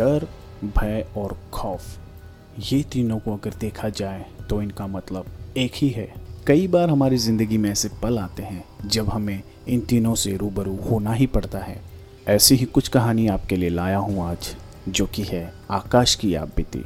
डर, 0.00 0.26
भय 0.66 1.04
और 1.16 1.36
खौफ। 1.52 1.98
ये 2.72 2.82
तीनों 2.92 3.18
को 3.18 3.32
अगर 3.32 3.54
देखा 3.60 3.88
जाए 3.88 4.24
तो 4.50 4.62
इनका 4.62 4.86
मतलब 4.86 5.26
एक 5.56 5.72
ही 5.74 5.88
है। 5.88 6.12
कई 6.46 6.66
बार 6.68 6.90
हमारी 6.90 7.16
ज़िंदगी 7.16 7.58
में 7.58 7.70
ऐसे 7.70 7.88
पल 8.02 8.18
आते 8.18 8.42
हैं, 8.42 8.64
जब 8.86 9.08
हमें 9.08 9.42
इन 9.68 9.80
तीनों 9.80 10.14
से 10.14 10.36
रूबरू 10.36 10.76
होना 10.90 11.12
ही 11.12 11.26
पड़ता 11.26 11.58
है। 11.58 11.80
ऐसी 12.28 12.54
ही 12.54 12.64
कुछ 12.66 12.88
कहानी 12.88 13.26
आपके 13.28 13.56
लिए 13.56 13.68
लाया 13.68 13.98
हूँ 13.98 14.24
आज, 14.24 14.54
जो 14.88 15.06
कि 15.06 15.22
है 15.22 15.52
आकाश 15.70 16.14
की 16.14 16.34
आप 16.34 16.48
बीती 16.56 16.84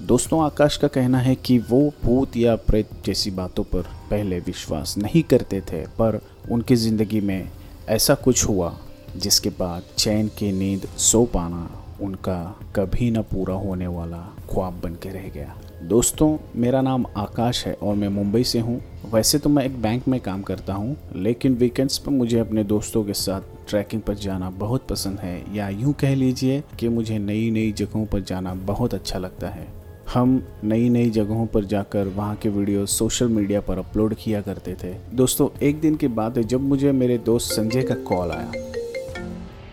दोस्तों, 0.00 0.42
आकाश 0.44 0.76
का 0.76 0.88
कहना 0.88 1.18
है 1.18 1.34
कि 1.36 1.58
वो 1.60 1.80
भूत 2.04 2.36
या 2.36 2.54
प्रेत 2.58 2.90
जैसी 3.06 3.30
बातों 3.30 3.64
पर 3.64 3.82
पहले 4.10 4.38
विश्वास 4.40 4.96
नहीं 4.98 5.22
करते 5.22 5.60
थे, 5.62 5.80
पर 5.82 6.20
उनकी 6.50 6.76
ज़िंदगी 6.76 7.20
में 7.20 7.50
ऐसा 7.88 8.14
कुछ 8.14 8.44
हुआ, 8.44 8.74
जिसके 9.16 9.50
बाद 9.50 9.82
चैन 9.98 10.28
की 10.28 10.52
नींद 10.52 10.86
सो 10.98 11.24
पाना 11.24 11.68
उनका 12.04 12.38
कभी 12.76 13.10
ना 13.10 13.20
पूरा 13.22 13.54
होने 13.54 13.86
वाला 13.86 14.18
ख्वाब 14.50 14.80
बन 14.84 14.94
के 14.94 15.08
रह 15.08 15.28
गया। 15.28 15.54
दोस्तों, 15.82 16.36
मेरा 16.56 16.80
नाम 16.82 17.04
आकाश 17.16 17.66
है 17.66 17.72
और 17.74 17.94
मैं 17.94 18.08
मुंबई 18.08 18.42
से 18.44 18.58
हूँ। 18.58 18.80
वैसे 19.12 19.38
तो 19.38 19.48
मैं 19.48 19.64
एक 19.64 19.80
बैंक 19.82 20.08
में 20.08 20.20
काम 20.20 20.42
करता 20.42 20.72
हूँ, 20.72 20.96
लेकिन 21.16 21.54
वीकेंड्स 21.54 21.98
पर 21.98 22.12
मुझे 22.12 22.38
अपने 22.38 22.64
दोस्तों 22.64 23.04
के 23.04 23.14
साथ 23.14 23.40
ट्रैकिंग 23.68 24.02
पर 24.02 24.14
जाना 24.14 24.50
बहुत 24.50 24.86
पसंद 24.88 25.18
है। 25.18 25.56
या 25.56 25.68
यूँ 25.68 25.92
कह 25.92 26.14
लीजिए 26.14 26.62
कि 26.78 26.88
मुझे 26.88 27.18
नई 27.18 27.50
नई 27.50 27.72
जगहों 27.72 28.04
पर 28.06 28.20
जाना 28.20 28.54
बहुत 28.54 28.94
अच्छा 28.94 29.18
लगता 29.18 29.48
है। 29.48 29.66
हम 30.14 30.42
नई 30.64 30.88
नई 30.88 31.10
जगहों 31.10 31.46
पर 31.46 31.64
जाकर 31.64 32.06
वहाँ 32.06 32.36
के 32.36 32.48
वीडियो 32.48 32.86
सोशल 32.86 33.28
मीडिया 33.28 33.60
पर 33.60 33.78
अपलोड 33.78 34.14
किया 34.14 34.40
करते 34.40 34.74
थे। 34.74 34.94
दोस्तों, 35.14 35.48
एक 35.62 35.80
दिन 35.80 35.96
की 35.96 36.08
बात 36.08 36.36
है 36.36 36.44
जब 36.44 36.60
मुझे 36.60 36.92
मेरे 36.92 37.18
दोस्त 37.18 37.52
संजय 37.52 37.82
का 37.82 37.94
कॉल 38.04 38.30
आया। 38.30 38.52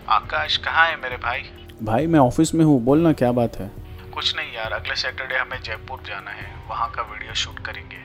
आकाश, 0.09 0.58
कहाँ 0.58 0.88
है 0.88 0.96
मेरे 0.96 1.18
भाई? 1.18 1.40
भाई 1.84 2.08
मैं 2.08 2.20
ऑफ़िस 2.20 2.54
में 2.56 2.64
हूँ 2.66 2.80
बोलना 2.84 3.12
क्या 3.14 3.32
बात 3.32 3.56
है? 3.58 3.70
कुछ 4.14 4.36
नहीं 4.36 4.54
यार 4.56 4.72
अगले 4.72 4.96
सैटरडे 4.96 5.36
हमें 5.36 5.58
जयपुर 5.64 6.00
जाना 6.08 6.32
है 6.32 6.46
वहाँ 6.70 6.90
का 6.92 7.02
वीडियो 7.04 7.34
शूट 7.34 7.60
करेंगे। 7.60 8.00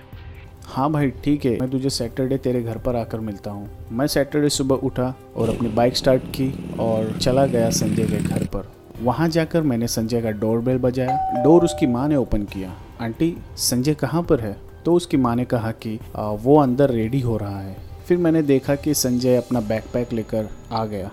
हाँ 0.67 0.91
भाई 0.93 1.11
ठीक 1.25 1.45
है 1.45 1.51
मैं 1.61 1.71
तुझे 1.71 1.91
सैटरडे 1.91 2.39
तेरे 2.39 2.63
घर 2.63 2.79
पर 2.79 2.97
आकर 2.97 3.21
मिलता 3.21 3.51
हूँ। 3.51 3.89
मैं 3.93 4.07
सैटरडे 4.07 4.49
सुबह 4.49 4.87
उठा 4.87 5.13
और 5.37 5.49
अपनी 5.49 5.69
बाइक 5.69 5.97
स्टार्ट 5.97 6.23
की 6.37 6.49
और 6.81 7.13
चला 7.19 7.45
गया 7.47 7.69
संजय 7.71 8.07
के 8.07 8.19
घर 8.19 8.45
पर। 8.47 8.71
वहाँ 9.03 9.29
जाकर 9.29 9.63
मैंने 9.63 9.89
संजय 9.89 10.23
का 10.23 10.31
डोर 10.31 10.61
बेल 10.61 10.79
बजाया 10.79 11.43
डोर 11.45 11.65
उसकी 11.65 11.87
माँ 11.87 12.07
ने 12.09 12.17
ओपन 12.17 12.45
किया। 12.45 12.73
आंटी 13.01 13.37
संजय 13.59 13.95
कहाँ 13.95 14.23
पर 14.23 14.41
है? 14.41 14.57
तो 14.85 14.95
उसकी 14.95 15.17
माँ 15.17 15.35
ने 15.37 15.45
कहा 15.45 15.73
कि 15.73 15.99
आ, 16.17 16.31
वो 16.31 16.59
अंदर 16.61 16.91
रेडी 16.91 17.21
हो 17.21 17.37
रहा 17.37 17.61
है। 17.61 17.77
फिर 18.09 18.19
मैंने 18.19 18.43
देखा 18.43 18.75
कि 18.75 18.95
संजय 18.95 19.37
अपना 19.37 19.61
बैकपैक 19.61 20.13
लेकर 20.13 20.49
आ 20.73 20.85
गया। 20.85 21.11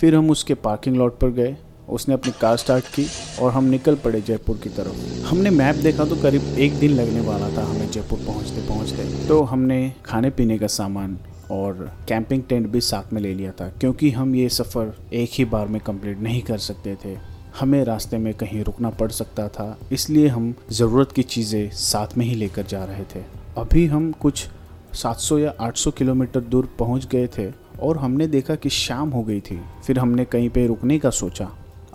फिर 0.00 0.14
हम 0.14 0.30
उसके 0.30 0.54
पार्किंग 0.54 0.96
लॉट 0.96 1.18
पर 1.18 1.30
गए। 1.30 1.56
उसने 1.88 2.14
अपनी 2.14 2.32
कार 2.40 2.56
स्टार्ट 2.56 2.84
की 2.94 3.06
और 3.40 3.52
हम 3.52 3.64
निकल 3.64 3.94
पड़े 3.94 4.20
जयपुर 4.20 4.56
की 4.56 4.68
तरफ़। 4.68 5.24
हमने 5.26 5.50
मैप 5.50 5.76
देखा 5.76 6.04
तो 6.04 6.16
करीब 6.16 6.58
एक 6.58 6.78
दिन 6.78 6.92
लगने 6.92 7.20
वाला 7.20 7.48
था 7.56 7.64
हमें 7.64 7.90
जयपुर 7.90 8.18
पहुँचते 8.26 8.66
पहुँचते। 8.68 9.28
तो 9.28 9.40
हमने 9.42 9.92
खाने 10.04 10.30
पीने 10.30 10.58
का 10.58 10.66
सामान 10.66 11.18
और 11.50 11.90
कैंपिंग 12.08 12.42
टेंट 12.42 12.66
भी 12.66 12.80
साथ 12.80 13.12
में 13.12 13.20
ले 13.22 13.34
लिया 13.34 13.50
था, 13.50 13.68
क्योंकि 13.70 14.10
हम 14.10 14.34
ये 14.34 14.48
सफ़र 14.48 14.94
एक 15.14 15.30
ही 15.32 15.44
बार 15.44 15.66
में 15.66 15.80
कंप्लीट 15.80 16.18
नहीं 16.18 16.42
कर 16.42 16.58
सकते 16.58 16.94
थे। 17.04 17.16
हमें 17.60 17.82
रास्ते 17.84 18.18
में 18.18 18.32
कहीं 18.34 18.62
रुकना 18.64 18.90
पड़ 18.90 19.10
सकता 19.10 19.48
था, 19.48 19.78
इसलिए 19.92 20.28
हम 20.28 20.54
ज़रूरत 20.72 21.12
की 21.12 21.22
चीज़ें 21.24 21.70
साथ 21.70 22.16
में 22.18 22.24
ही 22.26 22.34
लेकर 22.34 22.66
जा 22.66 22.84
रहे 22.84 23.04
थे। 23.14 23.24
अभी 23.58 23.86
हम 23.86 24.10
कुछ 24.12 24.46
700 24.94 25.38
या 25.38 25.52
800 25.60 25.90
किलोमीटर 25.90 26.40
दूर 26.40 26.68
पहुँच 26.78 27.06
गए 27.06 27.28
थे 27.38 27.50
और 27.82 27.98
हमने 27.98 28.26
देखा 28.26 28.54
कि 28.54 28.70
शाम 28.70 29.10
हो 29.10 29.22
गई 29.22 29.40
थी। 29.40 29.60
फिर 29.86 29.98
हमने 29.98 30.24
कहीं 30.24 30.50
पे 30.50 30.66
रुकने 30.66 30.98
का 30.98 31.10
सोचा। 31.10 31.48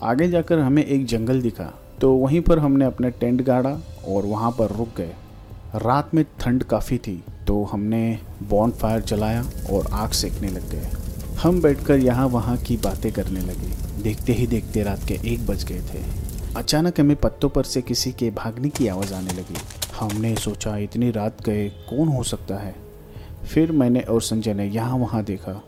आगे 0.04 0.28
जाकर 0.28 0.60
हमें 0.60 0.84
एक 0.86 1.06
जंगल 1.06 1.42
दिखा। 1.42 1.64
तो 2.02 2.12
वहीं 2.14 2.40
पर 2.42 2.60
हमने 2.60 2.86
अपने 2.86 3.10
टेंट 3.12 3.42
गाड़ा 3.42 3.78
और 4.08 4.26
वहाँ 4.26 4.52
पर 4.52 4.72
रुक 4.72 4.96
गए। 4.98 5.14
रात 5.76 6.14
में 6.14 6.24
ठंड 6.40 6.64
काफ़ी 6.64 6.98
थी 6.98 7.24
तो 7.48 7.64
हमने 7.64 8.20
बॉन 8.44 8.72
फायर 8.72 9.02
जलाया 9.02 9.44
और 9.72 9.88
आग 9.94 10.12
सेकने 10.12 10.48
लग 10.48 10.70
गए। 10.70 10.90
हम 11.42 11.62
बैठकर 11.62 12.00
यहाँ 12.00 12.28
वहाँ 12.28 12.58
की 12.58 12.78
बातें 12.78 13.12
करने 13.12 13.42
लगे। 13.42 14.04
देखते 14.04 14.34
ही 14.34 14.48
देखते 14.48 14.84
रात 14.84 15.04
के 15.08 15.20
एक 15.34 15.46
बज 15.48 15.64
गए 15.64 15.82
थे। 15.84 16.04
अचानक 16.58 17.00
हमें 17.00 17.16
पत्तों 17.16 17.50
पर 17.50 17.64
से 17.64 17.82
किसी 17.82 18.12
के 18.12 18.32
भागने 18.32 18.70
की 18.70 18.88
आवाज़ 18.88 19.14
आने 19.14 19.34
लगी। 19.34 19.58
हमने 20.00 20.36
सोचा, 20.36 20.78
इतनी 20.78 21.12
रात 21.12 21.44
गए, 21.46 21.70
कौन 21.90 22.08
हो 22.08 22.24
सकता 22.24 22.58
है? 22.58 22.76
फिर 23.46 23.72
मैंने 23.72 24.00
और 24.02 24.22
संजय 24.22 24.54
ने 24.54 24.66
यहाँ 24.66 24.98
वहाँ 24.98 25.24
देखा 25.24 25.62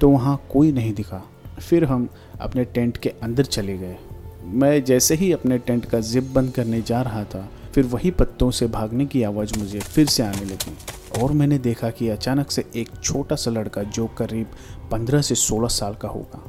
तो 0.00 0.08
वहाँ 0.08 0.40
कोई 0.52 0.72
नहीं 0.72 0.94
दिखा। 0.94 1.22
फिर 1.60 1.84
हम 1.84 2.08
अपने 2.40 2.64
टेंट 2.64 2.96
के 2.96 3.08
अंदर 3.22 3.44
चले 3.44 3.76
गए। 3.78 3.96
मैं 4.44 4.82
जैसे 4.84 5.14
ही 5.14 5.32
अपने 5.32 5.58
टेंट 5.58 5.84
का 5.84 6.00
जिप 6.00 6.30
बंद 6.34 6.52
करने 6.52 6.80
जा 6.82 7.00
रहा 7.02 7.24
था, 7.24 7.48
फिर 7.74 7.84
वही 7.84 8.10
पत्तों 8.10 8.50
से 8.50 8.66
भागने 8.66 9.06
की 9.06 9.22
आवाज़ 9.22 9.58
मुझे 9.58 9.80
फिर 9.80 10.06
से 10.06 10.22
आने 10.22 10.44
लगी 10.44 10.76
और 11.20 11.32
मैंने 11.32 11.58
देखा 11.58 11.90
कि 11.90 12.08
अचानक 12.08 12.50
से 12.50 12.64
एक 12.76 12.88
छोटा 13.02 13.36
सा 13.36 13.50
लड़का 13.50 13.82
जो 13.82 14.06
करीब 14.18 14.46
पंद्रह 14.90 15.22
से 15.22 15.34
सोलह 15.34 15.68
साल 15.68 15.94
का 15.94 16.08
होगा, 16.08 16.42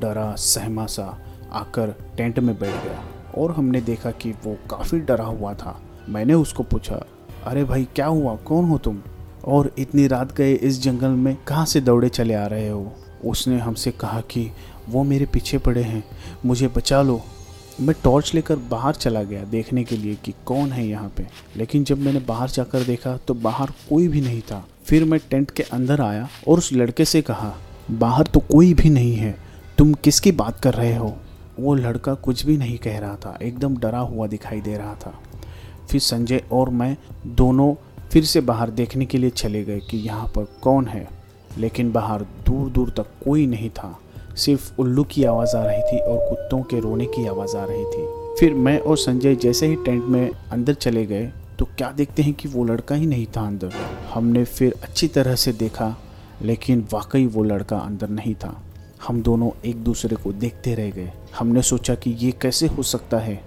डरा 0.00 0.34
सहमा 0.34 0.86
सा 0.86 1.04
आकर 1.52 1.94
टेंट 2.16 2.38
में 2.38 2.58
बैठ 2.58 2.84
गया 2.84 3.04
और 3.38 3.52
हमने 3.52 3.80
देखा 3.80 4.10
कि 4.10 4.30
वो 4.44 4.56
काफ़ी 4.70 5.00
डरा 5.00 5.24
हुआ 5.24 5.54
था। 5.54 5.80
मैंने 6.08 6.34
उसको 6.34 6.62
पूछा, 6.62 7.04
अरे 7.46 7.64
भाई, 7.64 7.88
क्या 7.94 8.06
हुआ? 8.06 8.34
कौन 8.36 8.64
हो 8.64 8.78
तुम? 8.78 9.00
और 9.44 9.70
इतनी 9.78 10.06
रात 10.06 10.36
गए 10.36 10.52
इस 10.52 10.82
जंगल 10.82 11.08
में 11.08 11.36
कहाँ 11.48 11.64
से 11.66 11.80
दौड़े 11.80 12.08
चले 12.08 12.34
आ 12.34 12.46
रहे 12.46 12.68
हो? 12.68 12.92
उसने 13.24 13.58
हमसे 13.58 13.90
कहा 13.90 14.20
कि 14.20 14.50
वो 14.88 15.02
मेरे 15.04 15.26
पीछे 15.26 15.58
पड़े 15.58 15.82
हैं, 15.82 16.04
मुझे 16.44 16.68
बचा 16.68 17.02
लो। 17.02 17.20
मैं 17.80 17.94
टॉर्च 18.04 18.34
लेकर 18.34 18.56
बाहर 18.56 18.94
चला 18.94 19.22
गया 19.22 19.44
देखने 19.44 19.84
के 19.84 19.96
लिए 19.96 20.14
कि 20.14 20.34
कौन 20.46 20.72
है 20.72 20.86
यहाँ 20.88 21.12
पे। 21.16 21.26
लेकिन 21.56 21.84
जब 21.84 21.98
मैंने 21.98 22.20
बाहर 22.20 22.50
जाकर 22.50 22.82
देखा 22.82 23.16
तो 23.16 23.34
बाहर 23.34 23.70
कोई 23.88 24.08
भी 24.08 24.20
नहीं 24.20 24.40
था। 24.40 24.64
फिर 24.84 25.04
मैं 25.04 25.20
टेंट 25.30 25.50
के 25.50 25.62
अंदर 25.62 26.00
आया 26.00 26.28
और 26.48 26.58
उस 26.58 26.72
लड़के 26.72 27.04
से 27.04 27.22
कहा, 27.22 27.54
बाहर 27.90 28.26
तो 28.26 28.40
कोई 28.40 28.74
भी 28.74 28.90
नहीं 28.90 29.14
है। 29.14 29.36
तुम 29.78 29.92
किसकी 29.94 30.32
बात 30.32 30.60
कर 30.60 30.74
रहे 30.74 30.96
हो? 30.96 31.16
वो 31.60 31.74
लड़का 31.74 32.14
कुछ 32.14 32.46
भी 32.46 32.56
नहीं 32.56 32.78
कह 32.78 32.98
रहा 32.98 33.16
था। 33.16 33.38
एकदम 33.42 33.76
डरा 33.76 33.98
हुआ 33.98 34.26
दिखाई 34.26 34.60
दे 34.60 34.76
रहा 34.76 34.94
था। 34.94 35.20
फिर 35.90 36.00
संजय 36.00 36.42
और 36.52 36.70
मैं 36.70 36.96
दोनों 37.26 37.74
फिर 38.08 38.24
से 38.24 38.40
बाहर 38.40 38.70
देखने 38.70 39.06
के 39.06 39.18
लिए 39.18 39.30
चले 39.30 39.64
गए 39.64 39.78
कि 39.80 39.96
यहाँ 39.96 40.26
पर 40.26 40.44
कौन 40.62 40.86
है। 40.86 41.08
लेकिन 41.58 41.92
बाहर 41.92 42.22
दूर 42.46 42.70
दूर 42.70 42.90
तक 42.90 43.06
कोई 43.24 43.46
नहीं 43.46 43.70
था। 43.70 43.98
सिर्फ़ 44.36 44.72
उल्लू 44.78 45.04
की 45.04 45.24
आवाज़ 45.24 45.56
आ 45.56 45.64
रही 45.64 45.82
थी 45.82 45.98
और 45.98 46.28
कुत्तों 46.28 46.62
के 46.62 46.80
रोने 46.80 47.06
की 47.06 47.26
आवाज़ 47.26 47.56
आ 47.56 47.64
रही 47.64 47.84
थी। 47.84 48.06
फिर 48.40 48.54
मैं 48.54 48.78
और 48.78 48.96
संजय 48.96 49.34
जैसे 49.34 49.66
ही 49.66 49.76
टेंट 49.76 50.04
में 50.04 50.30
अंदर 50.52 50.74
चले 50.74 51.06
गए 51.06 51.30
तो 51.58 51.64
क्या 51.78 51.90
देखते 51.92 52.22
हैं 52.22 52.32
कि 52.34 52.48
वो 52.48 52.64
लड़का 52.64 52.94
ही 52.94 53.06
नहीं 53.06 53.26
था 53.26 53.46
अंदर। 53.46 53.72
हमने 54.14 54.44
फिर 54.44 54.74
अच्छी 54.82 55.08
तरह 55.08 55.34
से 55.34 55.52
देखा, 55.52 55.96
लेकिन 56.42 56.86
वाकई 56.92 57.26
वो 57.26 57.42
लड़का 57.42 57.78
अंदर 57.78 58.08
नहीं 58.08 58.34
था। 58.34 58.54
हम 59.06 59.22
दोनों 59.22 59.50
एक 59.64 59.84
दूसरे 59.84 60.16
को 60.16 60.32
देखते 60.32 60.74
रह 60.74 60.90
गए। 60.90 61.12
हमने 61.38 61.62
सोचा 61.62 61.94
कि 61.94 62.10
ये 62.10 62.30
कैसे 62.32 62.66
हो 62.66 62.82
सकता 62.82 63.18
है? 63.18 63.40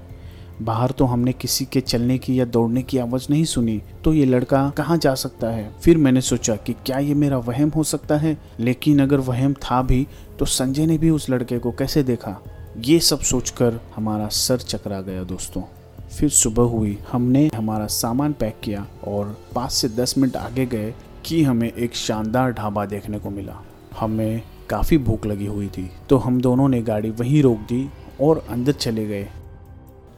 बाहर 0.63 0.91
तो 0.91 1.05
हमने 1.05 1.31
किसी 1.33 1.65
के 1.65 1.81
चलने 1.81 2.17
की 2.17 2.39
या 2.39 2.45
दौड़ने 2.45 2.81
की 2.81 2.97
आवाज़ 2.97 3.27
नहीं 3.29 3.43
सुनी 3.45 3.81
तो 4.03 4.13
ये 4.13 4.25
लड़का 4.25 4.69
कहाँ 4.69 4.97
जा 4.97 5.13
सकता 5.15 5.47
है? 5.47 5.69
फिर 5.83 5.97
मैंने 5.97 6.21
सोचा 6.21 6.55
कि 6.55 6.73
क्या 6.85 6.99
ये 6.99 7.13
मेरा 7.13 7.37
वहम 7.37 7.69
हो 7.69 7.83
सकता 7.83 8.17
है? 8.17 8.37
लेकिन 8.59 9.01
अगर 9.01 9.19
वहम 9.19 9.53
था 9.53 9.81
भी 9.81 10.07
तो 10.39 10.45
संजय 10.45 10.85
ने 10.85 10.97
भी 10.97 11.09
उस 11.09 11.29
लड़के 11.29 11.59
को 11.59 11.71
कैसे 11.71 12.03
देखा? 12.03 12.37
ये 12.77 12.99
सब 12.99 13.19
सोचकर 13.21 13.79
हमारा 13.95 14.27
सर 14.27 14.57
चकरा 14.57 15.01
गया 15.01 15.23
दोस्तों। 15.23 15.61
फिर 16.09 16.29
सुबह 16.29 16.63
हुई, 16.63 16.97
हमने 17.11 17.49
हमारा 17.55 17.85
सामान 17.87 18.33
पैक 18.33 18.59
किया 18.63 18.85
और 19.07 19.37
पाँच 19.55 19.71
से 19.71 19.89
दस 19.89 20.17
मिनट 20.17 20.35
आगे 20.35 20.65
गए 20.65 20.93
कि 21.25 21.43
हमें 21.43 21.71
एक 21.71 21.95
शानदार 21.95 22.51
ढाबा 22.51 22.85
देखने 22.85 23.19
को 23.19 23.29
मिला। 23.29 23.61
हमें 23.99 24.41
काफ़ी 24.69 24.97
भूख 24.97 25.25
लगी 25.25 25.45
हुई 25.45 25.67
थी 25.67 25.89
तो 26.09 26.17
हम 26.17 26.41
दोनों 26.41 26.67
ने 26.69 26.81
गाड़ी 26.81 27.09
वहीं 27.09 27.41
रोक 27.43 27.59
दी 27.69 27.87
और 28.21 28.45
अंदर 28.49 28.71
चले 28.71 29.05
गए। 29.05 29.27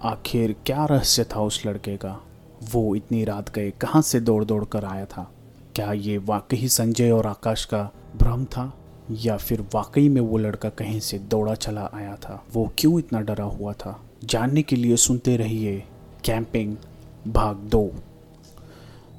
आखिर 0.06 0.56
क्या 0.66 0.86
रहस्य 0.86 1.24
था 1.24 1.40
उस 1.40 1.66
लड़के 1.66 1.98
का? 1.98 2.22
वो 2.72 2.96
इतनी 2.96 3.24
रात 3.24 3.54
गए, 3.54 3.72
कहाँ 3.72 4.02
से 4.02 4.19
दौड़ 4.19 4.44
दौड़ 4.44 4.66
कर 4.66 4.86
आया 4.86 5.06
था? 5.06 5.31
क्या 5.75 5.94
ये 5.94 6.18
वाकई 6.18 6.68
संजय 6.68 7.12
और 7.12 7.28
आकाश 7.28 7.66
का 7.66 7.92
भ्रम 8.18 8.46
था? 8.46 8.74
या 9.12 9.38
फिर 9.38 9.62
वाकई 9.62 10.10
में 10.10 10.22
वो 10.22 10.38
लड़का 10.38 10.69
कहीं 10.69 11.00
से 11.00 11.19
दौड़ा 11.19 11.56
चला 11.56 11.90
आया 11.94 12.16
था? 12.16 12.46
वो 12.54 12.72
क्यों 12.78 13.00
इतना 13.00 13.22
डरा 13.22 13.46
हुआ 13.46 13.74
था? 13.74 14.02
जानने 14.24 14.62
के 14.62 14.75
लिए 14.75 14.96
सुनते 14.96 15.38
रहिए 15.38 15.84
कैंपिंग 16.25 16.75
भाग 17.28 17.56
दो। 17.56 17.92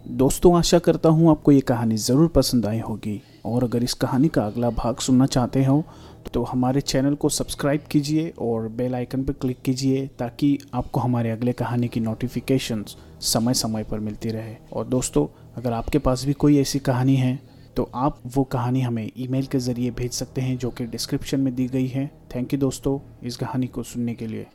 दोस्तों, 0.09 0.59
आशा 0.59 0.79
करता 0.79 1.09
हूँ 1.09 1.31
आपको 1.31 1.53
ये 1.53 1.61
कहानी 1.61 1.97
ज़रूर 1.97 2.29
पसंद 2.29 2.67
आई 2.67 2.79
होगी। 2.79 3.23
और 3.47 3.65
अगर 3.65 3.83
इस 3.83 3.95
कहानी 3.95 4.29
का 4.29 4.47
अगला 4.47 4.71
भाग 4.71 4.97
सुनना 4.97 5.27
चाहते 5.27 5.65
हो 5.65 5.85
तो 6.33 6.43
हमारे 6.43 6.81
चैनल 6.81 7.15
को 7.15 7.29
सब्सक्राइब 7.29 7.81
कीजिए 7.91 8.33
और 8.39 8.69
बेल 8.69 8.95
आइकन 8.95 9.25
पर 9.25 9.33
क्लिक 9.33 9.61
कीजिए 9.65 10.07
ताकि 10.19 10.59
आपको 10.75 11.01
हमारे 11.01 11.31
अगले 11.31 11.53
कहानी 11.53 11.89
की 11.89 12.01
नोटिफिकेशंस 12.01 12.97
समय 13.25 13.55
समय 13.55 13.85
पर 13.85 14.01
मिलती 14.01 14.29
रहे। 14.29 14.55
और 14.73 14.87
दोस्तों, 14.87 15.27
अगर 15.57 15.73
आपके 15.73 15.99
पास 15.99 16.25
भी 16.25 16.33
कोई 16.33 16.59
ऐसी 16.61 16.79
कहानी 16.81 17.17
है 17.17 17.39
तो 17.77 17.89
आप 17.95 18.21
वो 18.27 18.43
कहानी 18.45 18.81
हमें 18.81 19.11
ईमेल 19.17 19.47
के 19.47 19.59
ज़रिए 19.59 19.91
भेज 19.91 20.13
सकते 20.13 20.41
हैं 20.41 20.57
जो 20.59 20.71
कि 20.71 20.85
डिस्क्रिप्शन 20.87 21.41
में 21.41 21.55
दी 21.55 21.67
गई 21.67 21.87
है। 21.87 22.07
थैंक 22.35 22.53
यू 22.53 22.59
दोस्तों 22.59 22.99
इस 23.27 23.37
कहानी 23.37 23.67
को 23.67 23.83
सुनने 23.83 24.15
के 24.15 24.27
लिए। 24.27 24.47